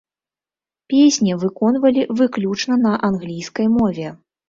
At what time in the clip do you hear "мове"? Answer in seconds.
3.79-4.07